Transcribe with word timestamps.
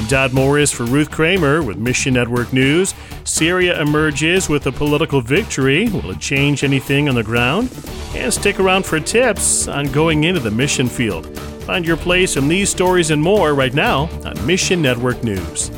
I'm 0.00 0.06
Dot 0.06 0.32
Morris 0.32 0.72
for 0.72 0.84
Ruth 0.84 1.10
Kramer 1.10 1.62
with 1.62 1.76
Mission 1.76 2.14
Network 2.14 2.54
News. 2.54 2.94
Syria 3.24 3.78
emerges 3.82 4.48
with 4.48 4.66
a 4.66 4.72
political 4.72 5.20
victory. 5.20 5.90
Will 5.90 6.12
it 6.12 6.18
change 6.18 6.64
anything 6.64 7.06
on 7.06 7.16
the 7.16 7.22
ground? 7.22 7.70
And 8.14 8.32
stick 8.32 8.58
around 8.58 8.86
for 8.86 8.98
tips 8.98 9.68
on 9.68 9.92
going 9.92 10.24
into 10.24 10.40
the 10.40 10.50
mission 10.50 10.88
field. 10.88 11.26
Find 11.64 11.86
your 11.86 11.98
place 11.98 12.38
in 12.38 12.48
these 12.48 12.70
stories 12.70 13.10
and 13.10 13.22
more 13.22 13.54
right 13.54 13.74
now 13.74 14.08
on 14.24 14.46
Mission 14.46 14.80
Network 14.80 15.22
News. 15.22 15.70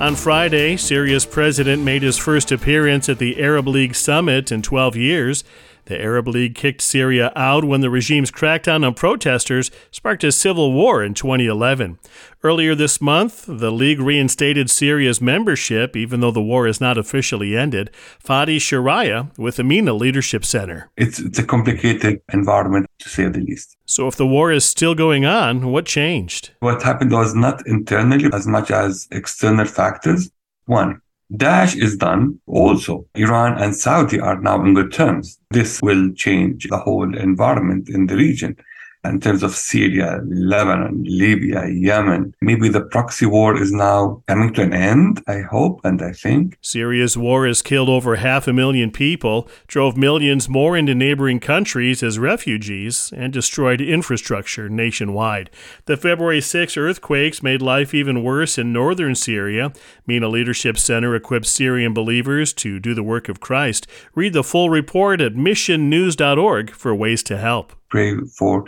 On 0.00 0.16
Friday, 0.16 0.76
Syria's 0.76 1.24
president 1.24 1.82
made 1.82 2.02
his 2.02 2.18
first 2.18 2.52
appearance 2.52 3.08
at 3.08 3.18
the 3.18 3.42
Arab 3.42 3.66
League 3.68 3.94
summit 3.94 4.52
in 4.52 4.60
12 4.60 4.96
years. 4.96 5.44
The 5.86 6.00
Arab 6.00 6.28
League 6.28 6.54
kicked 6.54 6.80
Syria 6.80 7.32
out 7.34 7.64
when 7.64 7.80
the 7.80 7.90
regime's 7.90 8.30
crackdown 8.30 8.86
on 8.86 8.94
protesters 8.94 9.70
sparked 9.90 10.22
a 10.22 10.30
civil 10.30 10.72
war 10.72 11.02
in 11.02 11.14
2011. 11.14 11.98
Earlier 12.44 12.74
this 12.74 13.00
month, 13.00 13.44
the 13.46 13.72
League 13.72 14.00
reinstated 14.00 14.70
Syria's 14.70 15.20
membership, 15.20 15.96
even 15.96 16.20
though 16.20 16.30
the 16.30 16.42
war 16.42 16.66
is 16.66 16.80
not 16.80 16.98
officially 16.98 17.56
ended. 17.56 17.90
Fadi 18.24 18.58
Sharaiha 18.58 19.36
with 19.36 19.58
MENA 19.58 19.94
Leadership 19.94 20.44
Center. 20.44 20.90
It's, 20.96 21.18
it's 21.18 21.38
a 21.38 21.44
complicated 21.44 22.20
environment, 22.32 22.86
to 23.00 23.08
say 23.08 23.28
the 23.28 23.40
least. 23.40 23.76
So, 23.84 24.06
if 24.06 24.16
the 24.16 24.26
war 24.26 24.52
is 24.52 24.64
still 24.64 24.94
going 24.94 25.24
on, 25.24 25.72
what 25.72 25.86
changed? 25.86 26.52
What 26.60 26.82
happened 26.82 27.10
was 27.10 27.34
not 27.34 27.66
internally 27.66 28.30
as 28.32 28.46
much 28.46 28.70
as 28.70 29.08
external 29.10 29.66
factors. 29.66 30.30
One, 30.66 31.00
Daesh 31.32 31.80
is 31.80 31.96
done. 31.96 32.38
Also, 32.46 33.06
Iran 33.14 33.56
and 33.60 33.74
Saudi 33.74 34.20
are 34.20 34.40
now 34.40 34.62
in 34.62 34.74
good 34.74 34.92
terms. 34.92 35.38
This 35.50 35.80
will 35.82 36.12
change 36.12 36.68
the 36.68 36.76
whole 36.78 37.16
environment 37.16 37.88
in 37.88 38.06
the 38.06 38.16
region 38.16 38.56
in 39.04 39.20
terms 39.20 39.42
of 39.42 39.54
Syria, 39.54 40.20
Lebanon, 40.24 41.02
Libya, 41.04 41.68
Yemen. 41.68 42.34
Maybe 42.40 42.68
the 42.68 42.82
proxy 42.82 43.26
war 43.26 43.60
is 43.60 43.72
now 43.72 44.22
coming 44.28 44.54
to 44.54 44.62
an 44.62 44.72
end, 44.72 45.22
I 45.26 45.40
hope 45.40 45.80
and 45.84 46.00
I 46.00 46.12
think. 46.12 46.56
Syria's 46.60 47.16
war 47.16 47.46
has 47.46 47.62
killed 47.62 47.88
over 47.88 48.16
half 48.16 48.46
a 48.46 48.52
million 48.52 48.92
people, 48.92 49.48
drove 49.66 49.96
millions 49.96 50.48
more 50.48 50.76
into 50.76 50.94
neighboring 50.94 51.40
countries 51.40 52.02
as 52.02 52.18
refugees, 52.18 53.12
and 53.16 53.32
destroyed 53.32 53.80
infrastructure 53.80 54.68
nationwide. 54.68 55.50
The 55.86 55.96
February 55.96 56.40
6 56.40 56.76
earthquakes 56.76 57.42
made 57.42 57.60
life 57.60 57.92
even 57.92 58.22
worse 58.22 58.56
in 58.56 58.72
northern 58.72 59.16
Syria. 59.16 59.72
MENA 60.06 60.28
Leadership 60.28 60.78
Center 60.78 61.14
equips 61.16 61.50
Syrian 61.50 61.92
believers 61.92 62.52
to 62.54 62.78
do 62.78 62.94
the 62.94 63.02
work 63.02 63.28
of 63.28 63.40
Christ. 63.40 63.86
Read 64.14 64.32
the 64.32 64.44
full 64.44 64.70
report 64.70 65.20
at 65.20 65.34
missionnews.org 65.34 66.70
for 66.70 66.94
ways 66.94 67.22
to 67.24 67.36
help. 67.36 67.72
Pray 67.88 68.16
for 68.38 68.64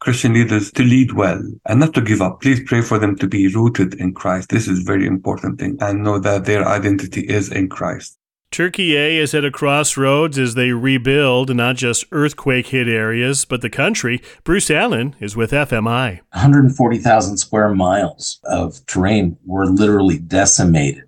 Christian 0.00 0.34
leaders 0.34 0.70
to 0.72 0.82
lead 0.82 1.12
well 1.12 1.42
and 1.66 1.80
not 1.80 1.94
to 1.94 2.00
give 2.00 2.22
up. 2.22 2.40
Please 2.40 2.60
pray 2.64 2.82
for 2.82 2.98
them 2.98 3.16
to 3.16 3.26
be 3.26 3.48
rooted 3.48 3.94
in 3.94 4.14
Christ. 4.14 4.50
This 4.50 4.68
is 4.68 4.80
very 4.80 5.06
important 5.06 5.58
thing 5.58 5.76
and 5.80 6.04
know 6.04 6.18
that 6.18 6.44
their 6.44 6.66
identity 6.66 7.22
is 7.22 7.50
in 7.50 7.68
Christ. 7.68 8.18
Türkiye 8.50 9.18
is 9.18 9.34
at 9.34 9.44
a 9.44 9.50
crossroads 9.50 10.38
as 10.38 10.54
they 10.54 10.72
rebuild 10.72 11.54
not 11.54 11.76
just 11.76 12.06
earthquake 12.12 12.68
hit 12.68 12.88
areas, 12.88 13.44
but 13.44 13.60
the 13.60 13.68
country. 13.68 14.22
Bruce 14.42 14.70
Allen 14.70 15.14
is 15.20 15.36
with 15.36 15.50
FMI. 15.50 16.20
140,000 16.32 17.36
square 17.36 17.74
miles 17.74 18.40
of 18.44 18.84
terrain 18.86 19.36
were 19.44 19.66
literally 19.66 20.18
decimated 20.18 21.07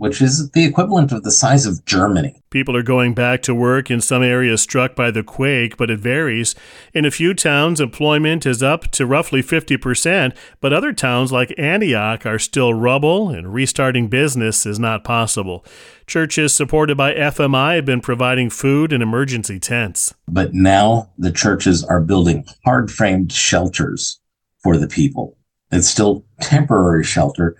which 0.00 0.22
is 0.22 0.50
the 0.52 0.64
equivalent 0.64 1.12
of 1.12 1.24
the 1.24 1.30
size 1.30 1.66
of 1.66 1.84
Germany. 1.84 2.42
People 2.48 2.74
are 2.74 2.82
going 2.82 3.12
back 3.12 3.42
to 3.42 3.54
work 3.54 3.90
in 3.90 4.00
some 4.00 4.22
areas 4.22 4.62
struck 4.62 4.96
by 4.96 5.10
the 5.10 5.22
quake, 5.22 5.76
but 5.76 5.90
it 5.90 5.98
varies. 5.98 6.54
In 6.94 7.04
a 7.04 7.10
few 7.10 7.34
towns, 7.34 7.82
employment 7.82 8.46
is 8.46 8.62
up 8.62 8.90
to 8.92 9.04
roughly 9.04 9.42
50%, 9.42 10.34
but 10.62 10.72
other 10.72 10.94
towns 10.94 11.32
like 11.32 11.52
Antioch 11.58 12.24
are 12.24 12.38
still 12.38 12.72
rubble 12.72 13.28
and 13.28 13.52
restarting 13.52 14.08
business 14.08 14.64
is 14.64 14.78
not 14.78 15.04
possible. 15.04 15.66
Churches 16.06 16.54
supported 16.54 16.96
by 16.96 17.12
FMI 17.12 17.76
have 17.76 17.84
been 17.84 18.00
providing 18.00 18.48
food 18.48 18.94
and 18.94 19.02
emergency 19.02 19.60
tents. 19.60 20.14
But 20.26 20.54
now 20.54 21.10
the 21.18 21.30
churches 21.30 21.84
are 21.84 22.00
building 22.00 22.46
hard 22.64 22.90
framed 22.90 23.32
shelters 23.32 24.18
for 24.62 24.78
the 24.78 24.88
people. 24.88 25.36
It's 25.70 25.88
still 25.88 26.24
temporary 26.40 27.04
shelter, 27.04 27.54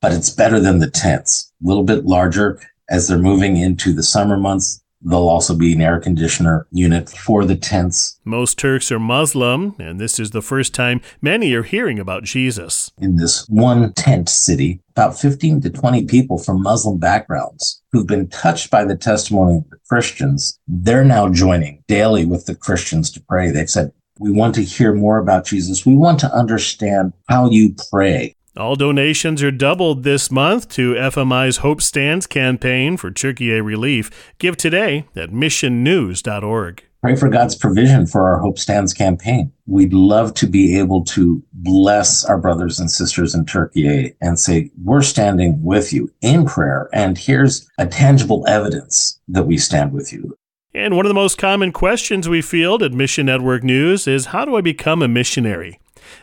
but 0.00 0.12
it's 0.12 0.30
better 0.30 0.60
than 0.60 0.78
the 0.78 0.90
tents. 0.90 1.52
A 1.64 1.68
little 1.68 1.84
bit 1.84 2.04
larger 2.04 2.60
as 2.88 3.08
they're 3.08 3.18
moving 3.18 3.56
into 3.56 3.92
the 3.92 4.02
summer 4.02 4.36
months. 4.36 4.82
There'll 5.02 5.28
also 5.28 5.54
be 5.54 5.74
an 5.74 5.82
air 5.82 6.00
conditioner 6.00 6.66
unit 6.72 7.08
for 7.08 7.44
the 7.44 7.54
tents. 7.54 8.18
Most 8.24 8.58
Turks 8.58 8.90
are 8.90 8.98
Muslim, 8.98 9.76
and 9.78 10.00
this 10.00 10.18
is 10.18 10.30
the 10.30 10.42
first 10.42 10.74
time 10.74 11.00
many 11.20 11.52
are 11.52 11.62
hearing 11.62 11.98
about 11.98 12.24
Jesus. 12.24 12.90
In 12.98 13.16
this 13.16 13.46
one 13.48 13.92
tent 13.92 14.28
city, 14.28 14.80
about 14.90 15.18
15 15.18 15.60
to 15.60 15.70
20 15.70 16.06
people 16.06 16.38
from 16.38 16.62
Muslim 16.62 16.98
backgrounds 16.98 17.82
who've 17.92 18.06
been 18.06 18.28
touched 18.28 18.70
by 18.70 18.84
the 18.84 18.96
testimony 18.96 19.58
of 19.58 19.70
the 19.70 19.78
Christians, 19.88 20.58
they're 20.66 21.04
now 21.04 21.28
joining 21.28 21.84
daily 21.86 22.24
with 22.24 22.46
the 22.46 22.54
Christians 22.54 23.10
to 23.12 23.22
pray. 23.28 23.50
They've 23.50 23.70
said, 23.70 23.92
we 24.18 24.30
want 24.30 24.54
to 24.54 24.62
hear 24.62 24.94
more 24.94 25.18
about 25.18 25.44
Jesus. 25.44 25.84
We 25.84 25.94
want 25.94 26.20
to 26.20 26.32
understand 26.32 27.12
how 27.28 27.50
you 27.50 27.74
pray. 27.90 28.34
All 28.56 28.74
donations 28.74 29.42
are 29.42 29.50
doubled 29.50 30.02
this 30.02 30.30
month 30.30 30.70
to 30.70 30.94
FMI's 30.94 31.58
Hope 31.58 31.82
Stands 31.82 32.26
campaign 32.26 32.96
for 32.96 33.10
Turkey 33.10 33.50
relief. 33.60 34.32
Give 34.38 34.56
today 34.56 35.04
at 35.14 35.28
missionnews.org. 35.28 36.82
Pray 37.02 37.16
for 37.16 37.28
God's 37.28 37.54
provision 37.54 38.06
for 38.06 38.26
our 38.26 38.38
Hope 38.38 38.58
Stands 38.58 38.94
campaign. 38.94 39.52
We'd 39.66 39.92
love 39.92 40.32
to 40.34 40.46
be 40.46 40.78
able 40.78 41.04
to 41.04 41.42
bless 41.52 42.24
our 42.24 42.38
brothers 42.38 42.80
and 42.80 42.90
sisters 42.90 43.34
in 43.34 43.44
Turkey 43.44 44.14
and 44.22 44.38
say, 44.38 44.70
we're 44.82 45.02
standing 45.02 45.62
with 45.62 45.92
you 45.92 46.10
in 46.22 46.46
prayer. 46.46 46.88
And 46.94 47.18
here's 47.18 47.68
a 47.76 47.86
tangible 47.86 48.46
evidence 48.48 49.20
that 49.28 49.46
we 49.46 49.58
stand 49.58 49.92
with 49.92 50.14
you. 50.14 50.34
And 50.72 50.96
one 50.96 51.04
of 51.04 51.10
the 51.10 51.14
most 51.14 51.36
common 51.36 51.72
questions 51.72 52.26
we 52.26 52.40
field 52.40 52.82
at 52.82 52.92
Mission 52.92 53.26
Network 53.26 53.62
News 53.62 54.08
is 54.08 54.26
how 54.26 54.46
do 54.46 54.56
I 54.56 54.62
become 54.62 55.02
a 55.02 55.08
missionary? 55.08 55.78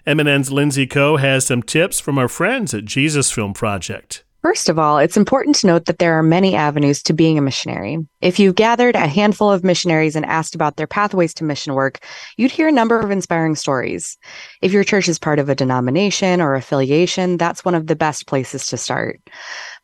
MNN's 0.05 0.51
Lindsay 0.51 0.87
Coe 0.87 1.17
has 1.17 1.45
some 1.45 1.63
tips 1.63 1.99
from 1.99 2.17
our 2.17 2.27
friends 2.27 2.73
at 2.73 2.85
Jesus 2.85 3.31
Film 3.31 3.53
Project. 3.53 4.23
First 4.43 4.67
of 4.67 4.77
all, 4.77 4.97
it's 4.97 5.15
important 5.15 5.55
to 5.55 5.67
note 5.67 5.85
that 5.85 5.99
there 5.99 6.19
are 6.19 6.21
many 6.21 6.53
avenues 6.53 7.01
to 7.03 7.13
being 7.13 7.37
a 7.37 7.41
missionary. 7.41 7.97
If 8.19 8.39
you've 8.39 8.55
gathered 8.55 8.93
a 8.93 9.07
handful 9.07 9.49
of 9.49 9.63
missionaries 9.63 10.17
and 10.17 10.25
asked 10.25 10.53
about 10.53 10.75
their 10.75 10.85
pathways 10.85 11.33
to 11.35 11.45
mission 11.45 11.75
work, 11.75 12.05
you'd 12.35 12.51
hear 12.51 12.67
a 12.67 12.71
number 12.73 12.99
of 12.99 13.09
inspiring 13.09 13.55
stories. 13.55 14.17
If 14.61 14.73
your 14.73 14.83
church 14.83 15.07
is 15.07 15.17
part 15.17 15.39
of 15.39 15.47
a 15.47 15.55
denomination 15.55 16.41
or 16.41 16.55
affiliation, 16.55 17.37
that's 17.37 17.63
one 17.63 17.73
of 17.73 17.87
the 17.87 17.95
best 17.95 18.27
places 18.27 18.65
to 18.67 18.75
start. 18.75 19.21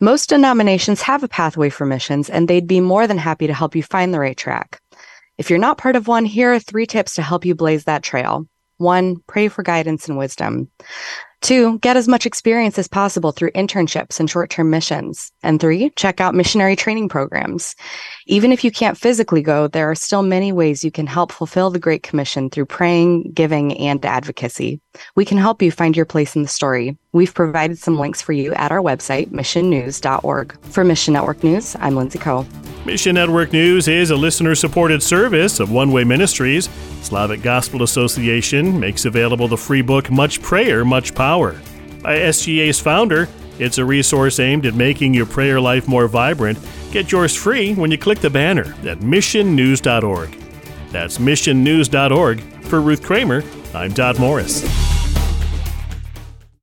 Most 0.01 0.27
denominations 0.27 1.01
have 1.03 1.23
a 1.23 1.29
pathway 1.29 1.69
for 1.69 1.85
missions, 1.85 2.29
and 2.29 2.49
they'd 2.49 2.67
be 2.67 2.81
more 2.81 3.07
than 3.07 3.17
happy 3.17 3.47
to 3.47 3.53
help 3.53 3.77
you 3.77 3.83
find 3.83 4.13
the 4.13 4.19
right 4.19 4.35
track. 4.35 4.81
If 5.37 5.49
you're 5.49 5.57
not 5.57 5.77
part 5.77 5.95
of 5.95 6.09
one, 6.09 6.25
here 6.25 6.51
are 6.51 6.59
three 6.59 6.85
tips 6.85 7.15
to 7.15 7.21
help 7.21 7.45
you 7.45 7.55
blaze 7.55 7.85
that 7.85 8.03
trail. 8.03 8.45
One, 8.79 9.17
pray 9.27 9.49
for 9.49 9.61
guidance 9.61 10.07
and 10.07 10.17
wisdom. 10.17 10.69
Two, 11.41 11.79
get 11.79 11.95
as 11.95 12.07
much 12.07 12.25
experience 12.25 12.77
as 12.77 12.87
possible 12.87 13.31
through 13.31 13.51
internships 13.51 14.19
and 14.19 14.29
short 14.29 14.49
term 14.49 14.69
missions. 14.69 15.31
And 15.41 15.59
three, 15.59 15.89
check 15.91 16.19
out 16.19 16.35
missionary 16.35 16.75
training 16.75 17.07
programs. 17.07 17.75
Even 18.27 18.51
if 18.51 18.63
you 18.63 18.71
can't 18.71 18.97
physically 18.97 19.41
go, 19.41 19.67
there 19.67 19.89
are 19.89 19.95
still 19.95 20.21
many 20.21 20.51
ways 20.51 20.83
you 20.83 20.91
can 20.91 21.07
help 21.07 21.31
fulfill 21.31 21.69
the 21.69 21.79
Great 21.79 22.03
Commission 22.03 22.49
through 22.49 22.65
praying, 22.65 23.31
giving, 23.33 23.77
and 23.77 24.05
advocacy. 24.05 24.81
We 25.15 25.23
can 25.23 25.37
help 25.37 25.61
you 25.61 25.71
find 25.71 25.95
your 25.95 26.05
place 26.05 26.35
in 26.35 26.41
the 26.41 26.47
story. 26.47 26.97
We've 27.13 27.33
provided 27.33 27.77
some 27.77 27.97
links 27.97 28.21
for 28.21 28.33
you 28.33 28.53
at 28.55 28.71
our 28.71 28.81
website, 28.81 29.29
missionnews.org. 29.29 30.57
For 30.65 30.83
Mission 30.83 31.13
Network 31.13 31.43
News, 31.43 31.75
I'm 31.79 31.95
Lindsay 31.95 32.19
Coe. 32.19 32.45
Mission 32.85 33.15
Network 33.15 33.51
News 33.51 33.87
is 33.87 34.09
a 34.09 34.15
listener 34.15 34.55
supported 34.55 35.03
service 35.03 35.59
of 35.59 35.69
One 35.69 35.91
Way 35.91 36.05
Ministries. 36.05 36.69
Slavic 37.01 37.41
Gospel 37.41 37.83
Association 37.83 38.79
makes 38.79 39.05
available 39.05 39.47
the 39.47 39.57
free 39.57 39.81
book 39.81 40.09
Much 40.09 40.41
Prayer, 40.41 40.85
Much 40.85 41.13
Power. 41.13 41.59
By 42.01 42.17
SGA's 42.17 42.79
founder, 42.79 43.27
it's 43.59 43.77
a 43.77 43.85
resource 43.85 44.39
aimed 44.39 44.65
at 44.65 44.75
making 44.75 45.13
your 45.13 45.25
prayer 45.25 45.59
life 45.59 45.87
more 45.87 46.07
vibrant. 46.07 46.57
Get 46.91 47.11
yours 47.11 47.35
free 47.35 47.75
when 47.75 47.91
you 47.91 47.97
click 47.97 48.19
the 48.19 48.29
banner 48.29 48.73
at 48.87 48.99
missionnews.org. 48.99 50.35
That's 50.91 51.17
missionnews.org. 51.17 52.41
For 52.63 52.81
Ruth 52.81 53.03
Kramer, 53.03 53.43
I'm 53.73 53.91
Dot 53.91 54.17
Morris. 54.19 54.88